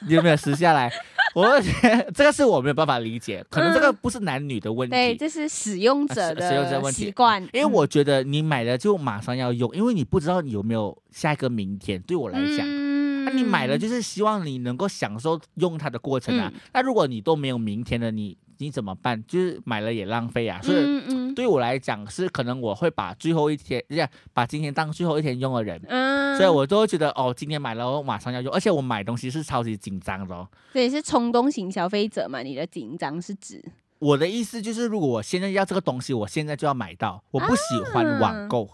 [0.08, 0.92] 有 没有撕下来？
[1.36, 4.94] 我觉得这个是我没有办法理解，可能这个不是男女的问题。
[4.94, 12.00] 对，这是使用者的使使用者的问题习惯，因为我觉得你买了就马上要用，因为你不知道你有没有下一个明天。
[12.02, 16.50] 对我来讲，嗯那、你买了就是希望你能够享受用它的过程啊。
[16.52, 19.22] 嗯那如果你都没有明天了，你你怎么办？
[19.26, 20.60] 就是买了也浪费啊。
[20.62, 20.78] 所以
[21.34, 25.80] 对我来讲，是可能我会把最后一天，这样把今天当最后一天用的人。
[25.88, 30.48] 嗯，所以我都会觉得哦，今天买了，我马上要用，而且我买东西是超级紧张的哦。
[30.72, 32.42] 这也是冲动型消费者嘛？
[32.42, 33.64] 你的紧张是指
[33.98, 37.22] 我的意思就是，如果我现在要这个东西，我现在就要买到。
[37.30, 38.68] 我不喜欢网购，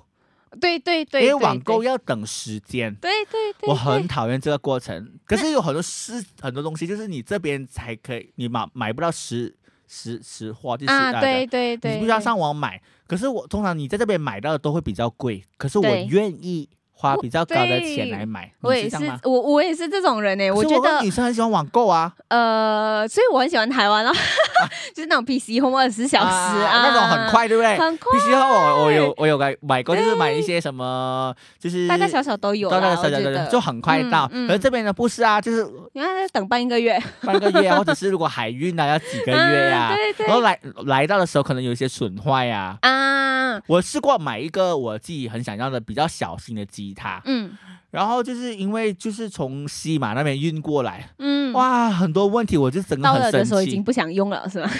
[0.58, 2.94] 对对对，因为对网购要等时间。
[2.94, 5.18] 对对对，我很对讨厌这个过程。
[5.26, 9.54] 可是有很多事，很多东西就是你这边才可以，你买买不到实
[9.88, 12.80] 实实话，就是啊，对对对，你不需要上网买。
[13.06, 16.68] 可是我通常你在这边买到的都会比较贵，可是我愿意
[17.00, 18.50] 花比较高的钱来买。
[18.60, 20.50] 我也是我我也是这种人呢。
[20.50, 24.12] 我觉得女生很喜欢网购啊，呃，所以我很喜欢台湾哦，
[24.92, 27.78] 就是那种 PC Home 二十四小时啊，那种很，快，对不对？
[27.78, 34.28] 很快，P C 后我我有我有买买过，就是买一些什么，就是大大小小都有，大大小小都有就很快到。
[34.32, 47.56] 嗯嗯可是这边呢不是啊，就是你看等半个月， 半个月啊，或者是如果海运啊要几个月呀、嗯对对然后来来到的时候可能有一些损坏呀、啊，我试过买一个我自己很想要的比较小型的吉他，嗯
[47.90, 54.70] 然后就是因为就是从西马那边运过来，嗯，哇，很多问题，我就整个到很生了的时候已经，不想用了，是吗？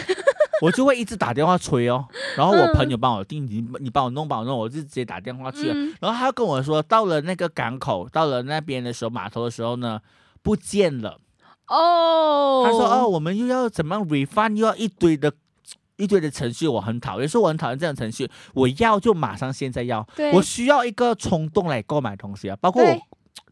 [0.61, 2.05] 我就会一直打电话催哦，
[2.37, 10.01] 然后我嗯朋友帮我订，你你帮我弄帮我弄，我就直接打电话去了，嗯然后他跟我说，到了那个港口，到了那边的时候，码头的时候呢，
[10.43, 11.19] 不见了。
[11.69, 15.33] 哦，他说：“哦，，我们又要怎么样 refund，又要一堆的。”
[15.99, 18.29] 一堆的程序我很讨厌，所以我很讨厌这种程序。
[18.55, 22.99] 我要就马上现在要，对，我需要一个冲动来购买东西啊，包括我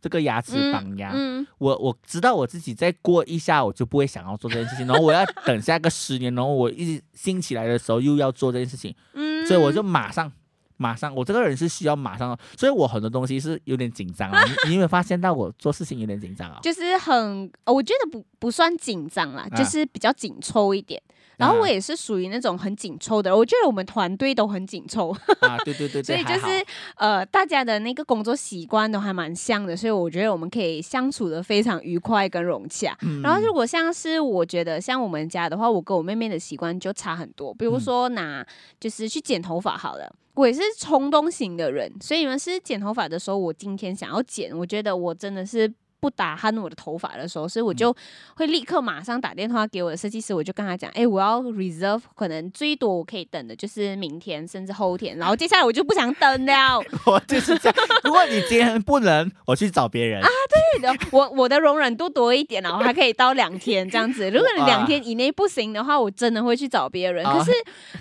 [0.00, 10.30] 这个牙齿绑牙，嗯，我我知道我自己再过一下我就不会想要做这件事情，然后我要等下个十年，然后我一兴起来的时候又要做这件事情，嗯，所以我就马上
[10.76, 14.44] 马上，我这个人是需要马上，所以我很多东西是有点紧张啊。
[14.44, 16.60] 你 你有没有发现到我做事情有点紧张啊？
[16.62, 21.02] 就是很，呃我觉得不不算紧张啦，啊就是比较紧凑一点。
[21.36, 26.64] 然后啊我也是属于那种很紧凑的，我觉得我们团队都很紧凑， 啊，对对对对，所以就是
[26.96, 32.96] 呃，大家的那个工作习惯都还蛮像的，所以我觉得我们可以相处的非常愉快跟融洽。
[33.02, 37.52] 嗯然后如果像是我觉得像我们家的话，我跟我妹妹的习惯就差很多。
[37.54, 38.46] 比如说拿
[38.78, 45.72] 就是去剪头发好了，我也是冲动型的人，所以你们是剪头发的时候，我今天想要剪，我觉得我真的是。
[46.00, 47.94] 不打鼾我的头发的时候，所以我就
[48.36, 56.78] 会立刻马上打电话给我的设计师，我就跟他讲，哎、我要 reserve，可能最多我可以等的就是明天甚至后天，然后 接下来我就不想等了。
[57.06, 57.76] 我就是这样。
[58.04, 60.22] 如果你今天不能，我去找别人。
[60.22, 60.28] 啊
[60.76, 64.30] 对的，我我的容忍度多一点，然后还可以到两天这样子。
[64.30, 67.24] 如果你两天以内不行的话，我真的会去找别人。
[67.24, 67.50] 啊可是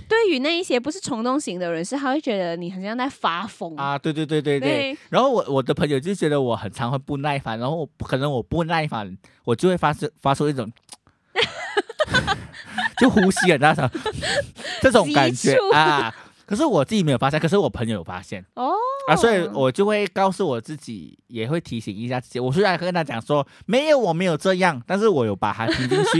[0.08, 3.76] 对于那一些不是冲动型的人，是他会觉得你好像在发疯。
[3.76, 4.70] 啊，对对对对对。
[4.70, 10.72] 对然后我我的朋友就觉得我很常会不耐烦，然后我可能我不耐烦，我就会发出发出一种，
[13.00, 13.90] 就呼吸很大声，
[14.82, 16.14] 这种感觉啊。
[16.46, 18.72] 可是我自己没有发现，可是我朋友有发现哦
[19.08, 22.40] 啊，所以我就会告诉我自己，也会提醒一下自己。
[22.40, 26.20] 我虽然跟他讲说没有，我没有这样，但是我有把它听进去，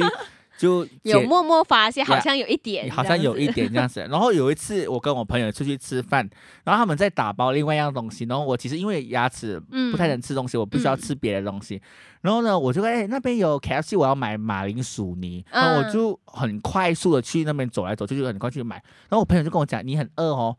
[0.58, 4.00] 就有默默发现，好像有一点，好像有一点这样子。
[4.10, 6.28] 然后有一次我跟我朋友出去吃饭，
[6.64, 11.82] 然后他们在打包另外一样东西，然后我其实因为牙齿嗯不太能吃东西，我不需要嗯吃别的东西。
[12.22, 18.78] 然后呢，我就哎、那边有 KFC，我要买马铃薯泥，然后我嗯就很快速的去那边走来走去，就很快去买。
[18.78, 20.58] 然后我朋友就跟我讲，你很饿哦，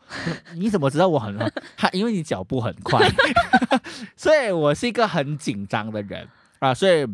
[0.56, 1.50] 你怎么知道我很饿？
[1.76, 3.00] 他因为你脚步很快，
[4.16, 6.28] 所以我是一个很紧张的人
[6.60, 7.04] 啊，所以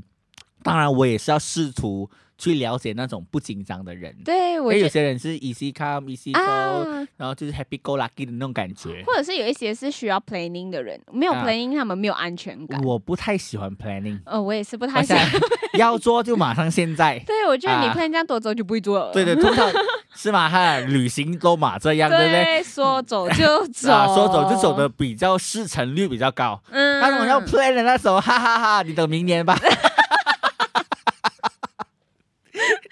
[0.63, 2.11] 当然我也是要试图
[2.43, 4.13] 去了解那种不紧张的人。
[4.25, 9.05] 对，我因为有些人是 easy come easy go，、啊，然后就是 happy go lucky 的那种感觉。
[9.07, 12.83] 或者是有一些是需要 planning 的人，没有啊 planning 他们没有安全感。
[12.83, 15.25] 我不太喜欢 planning，呃，我也是不太喜欢。
[15.79, 17.17] 要做就马上现在。
[17.25, 19.13] 对，我觉得你啊 plan 这样多走就不会做了。
[19.13, 19.71] 对对，通常
[20.17, 22.61] 是嘛哈，旅行都嘛这样， 对不对？
[22.65, 26.61] 说走就走，啊，说走就走的比较事成率比较高。
[26.71, 29.57] 嗯，那种要 plan 的那时候，哈哈哈你等明年吧。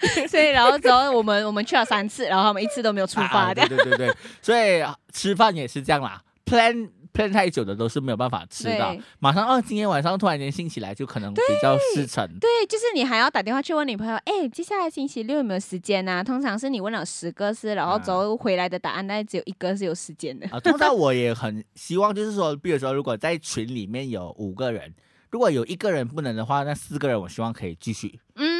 [0.29, 3.67] 所以然后之后我们我们去了三次，然后他们一次都没有出啊发的。
[3.67, 4.83] 对对对对，所以
[5.13, 8.97] 吃饭也是这样啦，plan plan 太久的都是没有办法吃的。
[9.19, 12.25] 马上哦，今天晚上突然间兴起来，就可能比较失成。
[12.39, 20.47] 对，就是你还要打电话去问你朋友，哎，接下来星期六有没有时间啊、通常是你问了十个是，然后之后回来的答案大概只有一个是有时间的。
[20.51, 24.93] 啊，通常我也很希望，就是说，比如说，如果在群里面有五个人，
[25.29, 28.50] 如果有一个人不能的话，那四个人我希望可以继续，嗯，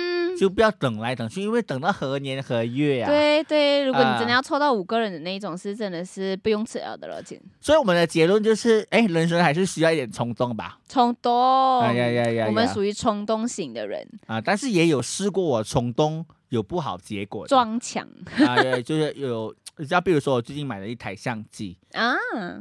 [0.41, 3.07] 就不要等来等去，因为等到何年何月啊。。
[3.07, 7.39] 对对，如果你真的啊要凑到五个人的那一种，是真的是不用吃药的了，亲。
[7.59, 10.79] 所以我们的结论就是，哎，人生还是需要一点冲动吧。
[10.89, 17.49] 冲动，哎呀呀呀呀我们属于冲动型的人，啊，但是也有试过我冲动有不好结果的。
[17.49, 18.07] 装强
[18.45, 22.13] 啊，对，就是有，你知道，比如说我最近买了一台相机，啊，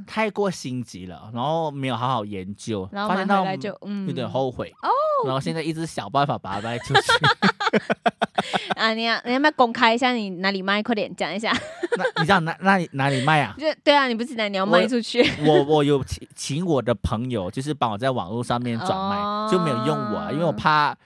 [0.07, 4.89] 太过心急了，然后没有好好研究，然后买发现来就嗯有点后悔哦，
[5.27, 7.01] 然后现在一直想办法把它卖出去。
[8.75, 10.83] 啊，你要你要不要公开一下你哪里卖？
[10.83, 11.53] 快点讲一下。
[11.99, 13.55] 那你知道哪哪里哪里卖啊？
[13.59, 15.23] 就对啊，你不是讲你要卖出去？
[15.45, 20.97] 我我有请请我的朋友，就是帮我在网络上面转卖，哦就没有用我啊，因为我怕，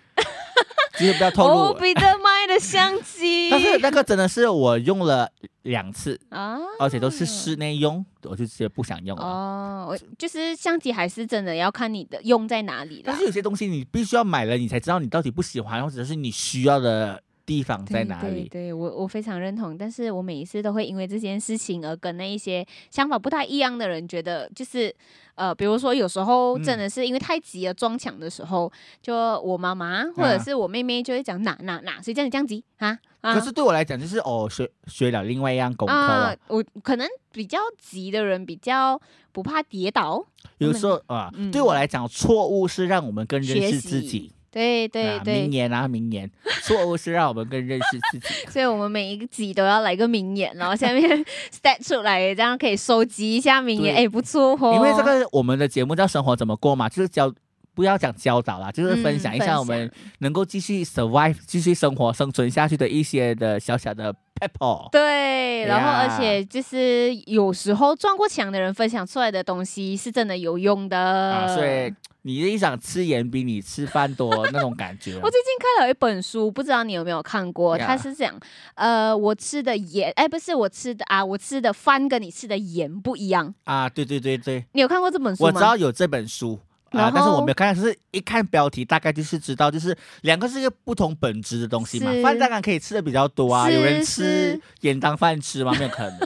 [0.99, 5.29] 就是不要透露彼得麦的相机， 但是那个真的是我用了
[5.63, 9.25] 两次，啊，而且都是室内用，我就直接不想用了。
[9.25, 13.25] 哦，我就是相机还是真的要看你的用在哪里了但是。
[13.25, 18.49] 有些东西你必须要买了，你才知道你到底不喜欢，或者是你需要的地方在哪里。
[18.49, 24.95] 对我我非常认同，但是我每一次都会因为这件事情而跟那一些想法不太一样的人觉得，就是
[25.35, 28.71] 呃，比如说有时候真的是因为太急了撞墙的时候，
[29.03, 36.37] 就我妈妈或者是我妹妹就会讲哪哪哪，谁叫你这样急啊啊可是对我来讲，就是哦，学学了另外一样功课！
[36.49, 39.01] 我可能比较急的人比较
[39.33, 40.25] 不怕跌倒，
[40.59, 44.33] 有时候啊，嗯对我来讲，错误是让我们更认识自己。
[44.55, 45.43] 对对啊，对。
[45.43, 46.31] 明，年啊，明年，
[46.65, 48.27] 错误是让我们更认识自己。
[48.51, 51.03] 所以我们每一个集都要来个名言，然后下面
[51.53, 54.05] stat 出来，这样可以收集一下名言，对。
[54.05, 54.73] 哎，不错哦。
[54.75, 57.31] 因为这个我们的节目叫《生活怎么过》嘛，就是教
[57.75, 59.91] 不要讲教导啦，就是分享一下嗯我们
[60.21, 64.91] 能够继续 survive、继续生活、生存下去的一些的小小的 pebble。
[64.91, 70.99] 对，然后而且就是有时候撞过墙的人分享出来的东西是真的有用的。
[70.99, 71.93] 啊，所以
[72.23, 77.77] 你一想吃盐比你吃饭多那种感觉 我最近看了一本书，不知道你有没有看过？
[77.77, 78.35] 呀它是讲，
[78.75, 83.55] 呃，我吃的盐，哎，不是我吃的啊，我吃的饭跟你吃的盐不一样。
[83.65, 85.49] 啊，对对对对，你有看过这本书吗？
[85.49, 86.59] 我知道有这本书。
[86.97, 92.11] 啊然，但是我没有看，只是一看标题，大概就是知道，就是两个是一个不同本质的东西嘛。
[92.23, 95.73] 饭当然可以吃的比较多啊，有人吃是盐当饭吃吗？
[95.79, 96.19] 没有可能。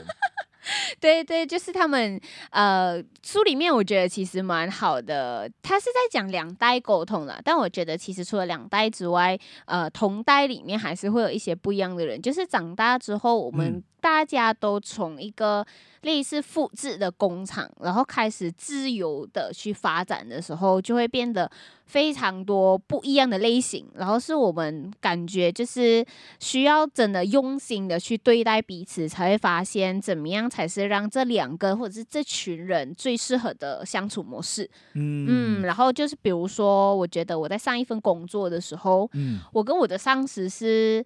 [0.99, 2.19] 对对，就是他们
[2.51, 7.39] 呃，书里面我觉得其实蛮好的，他是在讲两代沟通啦。
[7.43, 12.21] 但我觉得其实除了两代之外，呃，同代里面还是会有一些不一样的人。
[12.21, 15.65] 就是长大之后，我们嗯大家都从一个
[16.01, 21.49] 类似复制的工厂，然后开始自由的去发展的时候，就会变得
[21.85, 23.85] 非常多不一样的类型。
[23.95, 26.05] 然后是我们感觉就是
[26.39, 34.69] 需要真的用心的去对待彼此，才会发现怎么样才是让这两个或者是这群人最适合的相处模式。
[34.93, 41.05] 嗯，嗯然后就是比如说，我觉得我在上一份工作的时候，嗯我跟我的上司是，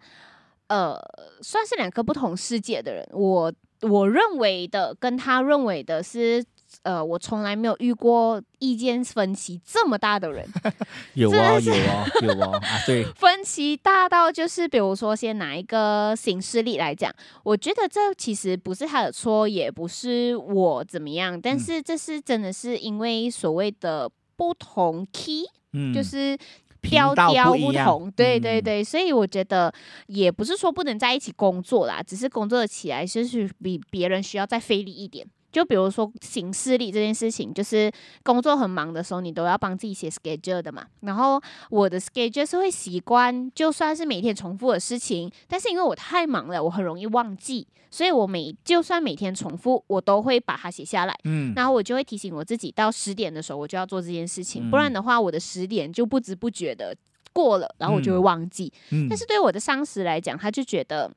[0.68, 0.98] 呃，
[1.42, 3.08] 算是两个不同世界的人。
[3.12, 6.44] 我我认为的跟他认为的是
[6.82, 10.48] 呃，我从来没有遇过意见分歧这么大的人。
[11.14, 17.14] 有真的是哦有啊有啊啊，对， 分歧大到就是，比如说，先拿一个行事例来讲，
[17.44, 26.38] 我觉得这其实不是他的错，也不是我怎么样，但嗯是这是真的是因为所谓的不同 key，、嗯，就是
[26.82, 27.14] 频调
[27.54, 29.74] 不同，对对嗯对，所以我觉得
[30.08, 35.26] 也不是说不能在一起工作啦，只是工作起来就是比别人需要再费力一点。
[35.54, 37.90] 就比如说行事历这件事情，就是
[38.24, 40.86] 工作很忙的时候，你都要帮自己写 schedule 的嘛。
[41.02, 41.40] 然后
[41.70, 51.16] 我的 schedule 是会习惯，就算是每天重复的事情，但是因为我太忙了，我很容易忘记，所以我每就算每天重复，我都会把它写下来。
[51.26, 56.96] 嗯，然后我就会提醒我自己，到十点的时候我就要做这件事情，不嗯然的话，我的十点就不知不觉的
[57.32, 58.74] 过了，然后我就会嗯忘记。
[58.90, 61.12] 嗯但是对我的上司来讲，他就觉得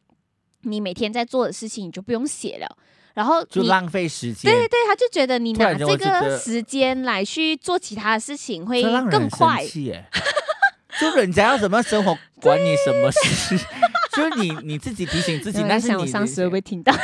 [0.63, 2.77] 你每天在做的事情你就不用写了，
[3.17, 9.65] 然后就浪费时间，对对，他就觉得你拿这个时间来去做其他的事情会更快。
[9.65, 9.99] 气。
[11.01, 13.57] 就人家要怎么生活，管你什么事？
[14.15, 16.95] 就是你你自己提醒自己， 但是你上司会不会听到？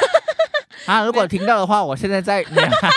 [0.85, 2.91] 啊，如果听到的话，我现在在没有啦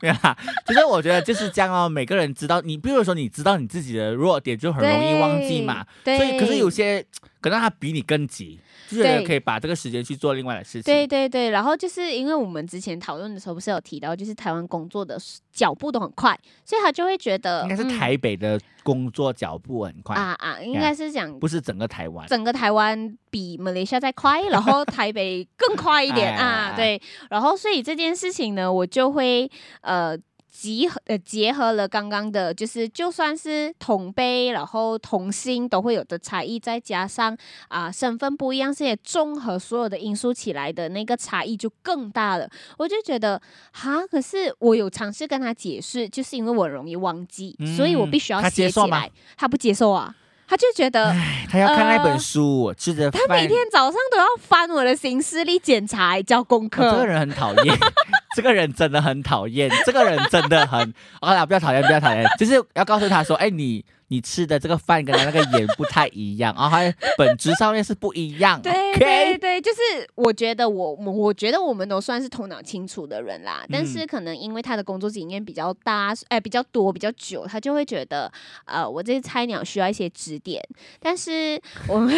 [0.00, 1.88] 没有啦，就是我觉得就是这样哦。
[1.88, 5.84] 每个人知道你，比如说你知道你自己的弱点，就很容易忘记嘛。
[6.04, 7.04] 对，所以，可是有些
[7.40, 8.60] 可能他比你更急，
[8.96, 10.82] 就觉得可以把这个时间去做另外的事情。
[10.82, 15.18] 对对对，然后就是因为我们之前讨论的时候，不是有提到，就是台湾工作的
[15.52, 22.26] 脚步都很快，所以他就会觉得应该是嗯台北的工作脚步很快，啊啊，应该是讲不是整个台湾。
[22.28, 30.16] 整个台湾比马来西亚再快，然后 台北更快一点啊，哎对，然后所以这件事情呢，我就会呃。
[30.54, 37.36] 集合呃结合了刚刚的，就是就算是同辈，然后同性都会有的差异，再加上
[37.66, 42.48] 啊、身份不一样，这些综合所有的因素起来的那个差异就更大了。
[42.78, 43.42] 我就觉得
[43.72, 49.22] 哈，可是我有尝试跟他解释，就是因为我容易忘记，所以我嗯必须要他接受吗写起来。
[49.36, 50.14] 他不接受啊，
[50.54, 53.20] 他就觉得唉，他要看那本呃书，吃着饭。
[53.26, 57.06] 他每天早上都要翻我的行事历检查，交功课哦这个。
[57.06, 57.76] 人很讨厌，
[58.36, 63.84] 这个人真的很讨厌，这个人真的很，好啦，不要讨厌，不要讨厌，就是要告诉他说，哎，你
[64.14, 68.60] 你吃的这个饭跟他那个盐不太一样，然后还本质上面是不一样。
[68.62, 69.80] 对对对，就是
[70.14, 78.30] 我觉得我我我觉得我们都算是头脑清楚的人啦，但嗯是可能因为他的工作经验比较大，哎、比较多比较久，他就会觉得
[78.66, 80.62] 呃我这些菜鸟需要一些指点，
[81.00, 82.16] 但是我们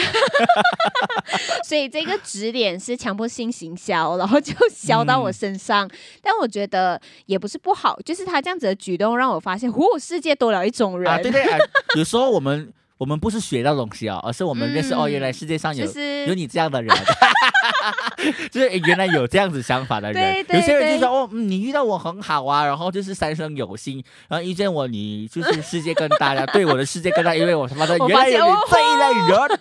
[1.65, 5.33] 所以这个指点是强迫性行销，然后就销到我嗯。
[5.33, 5.89] 身上，
[6.23, 11.59] 但我觉得也不是不好，就是他这样子的举动让我发现，哦，世界多了一种人，啊，对对，啊
[11.97, 16.97] 有时候我们我们不是学到东西哦，而是我们认识、哦，原来世界上有、就是有你这样的人，
[18.51, 20.33] 就是原来有这样子想法的人。
[20.33, 29.61] 对对有些人就说哦、嗯你遇到我很好啊，然后就是三生有幸，然后遇见我你就是世界更大呀， 对我的世界更大，因为我他妈的原来有你这一类人。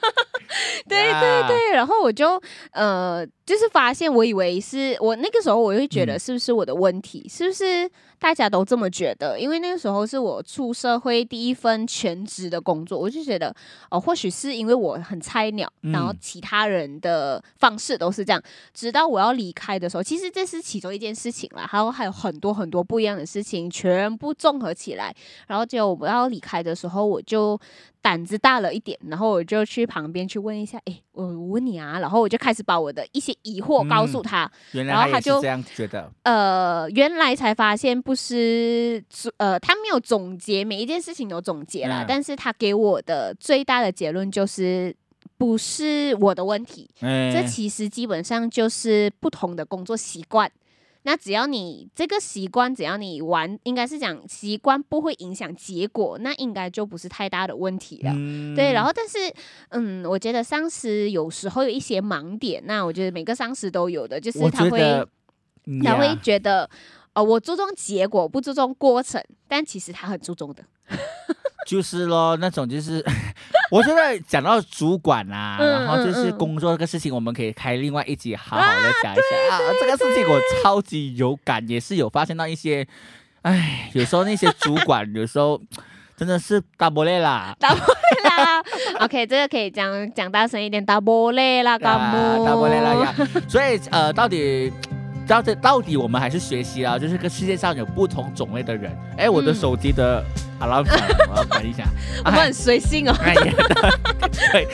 [0.88, 1.19] 对呀。
[1.19, 6.19] 对对，然后我就呃，就是发现，我以为是我那个时候，我会觉得嗯。
[6.19, 7.89] 是不是我的问题，是不是
[8.26, 9.39] 大家都这么觉得？
[9.39, 13.55] 因为那个时候是我出社会第一份全职的工作，我就觉得
[13.91, 18.41] 哦，或许是因为我很菜鸟，然后嗯其他人的方式都是这样。
[18.73, 25.15] 直到我要离开的时候，其实这是其中一件事情啦，还有还有很多很多不一样的事情，全部综合起来，
[25.45, 27.59] 然后结果我要离开的时候，我就
[28.01, 36.11] 胆子大了一点，然后我就去旁边去问一下，诶，我我问你啊，然后我就开始把我的一些疑惑告诉他，然后他就这样觉得。
[36.24, 39.03] 呃，原来才发现不是
[39.38, 44.95] 呃，他没有总结每一件事情有总结啦，嗯但是他给我的最大的结论就是
[45.38, 50.51] 不是我的问题，嗯这其实基本上就是不同的工作习惯。
[51.08, 58.12] 那只要你这个习惯，只要你玩，应该是讲习惯不会影响结果，那应该就不是太大的问题了。
[58.16, 59.32] 嗯对，然后但是，
[59.70, 65.08] 嗯，我觉得上司有时候有一些盲点，那我觉得每个上司都有的，就是他会
[65.84, 66.68] 他会觉得，
[67.14, 70.66] 呃，我注重结果，不注重过程，但其实他很注重的。
[71.68, 73.03] 就是咯，那种就是，
[73.72, 82.88] 我觉得讲到主管啊，嗯然后就是工作这个事情，我们可以开另外一集好好的讲一下啊这个事情我超级有感，也是有发现到一些，
[83.41, 85.59] 哎，有时候那些主管有时候
[86.16, 87.55] 真的是大波累啦。
[87.59, 88.63] 打波累啦
[89.01, 93.16] ，OK，这个可以讲讲大声一点，打波累啦，干啊木，大波累啦呀，
[93.47, 94.72] 所以呃，到底
[95.28, 98.95] 到底到底我们还是学习啊，就是个世界上有不同种类的人。
[99.17, 100.23] 哎，我的嗯手机的
[100.59, 101.84] alarm 响了，我要关一下。
[102.26, 103.15] 我们很随性哦。
[103.21, 103.53] 哎呀，
[104.51, 104.67] 对，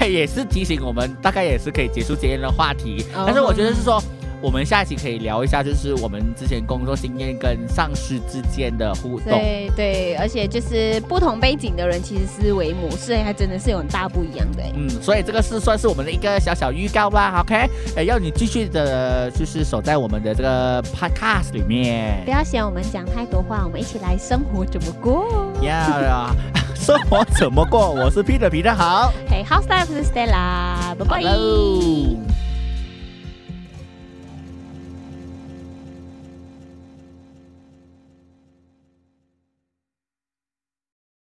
[0.00, 3.04] 哎，也是提醒我们，大概也是可以结束今天的话题。
[3.14, 4.02] 哦但是我觉得是说，
[4.44, 9.30] 我们下一期可以聊一下，就是我们之前工作经验跟上司之间的互动。
[9.30, 14.62] 对对，而且就是不同背景的人，其实思维模式还真的是有很大不一样的。
[14.74, 17.40] 嗯，所以这个是算是我们的一个小小预告吧。
[17.40, 17.54] OK，
[17.96, 22.22] 哎，要你继续的，就是守在我们的这个 Podcast 里面。
[22.26, 25.50] 不要嫌我们讲太多话，我们一起来生活怎么过？
[25.62, 26.30] 要
[26.74, 27.92] 生活怎么过？
[27.92, 29.10] 我是 Peter，Peter 好。
[29.26, 32.33] Hey，House Life 是 Stella，拜拜。